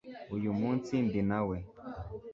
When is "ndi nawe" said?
1.05-1.57